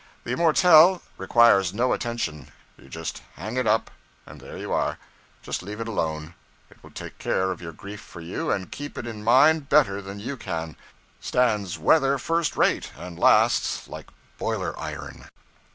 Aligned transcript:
The 0.23 0.31
immortelle 0.35 1.01
requires 1.15 1.75
no 1.75 1.93
attention: 1.93 2.51
you 2.75 2.89
just 2.89 3.21
hang 3.35 3.55
it 3.55 3.67
up, 3.67 3.91
and 4.25 4.41
there 4.41 4.57
you 4.57 4.73
are; 4.73 4.97
just 5.43 5.61
leave 5.61 5.79
it 5.79 5.87
alone, 5.87 6.33
it 6.71 6.81
will 6.83 6.89
take 6.89 7.19
care 7.19 7.51
of 7.51 7.61
your 7.61 7.71
grief 7.71 8.01
for 8.01 8.19
you, 8.19 8.49
and 8.49 8.71
keep 8.71 8.97
it 8.97 9.05
in 9.05 9.23
mind 9.23 9.69
better 9.69 10.01
than 10.01 10.19
you 10.19 10.37
can; 10.37 10.75
stands 11.19 11.77
weather 11.77 12.17
first 12.17 12.57
rate, 12.57 12.89
and 12.97 13.19
lasts 13.19 13.87
like 13.87 14.07
boiler 14.39 14.73
iron. 14.79 15.27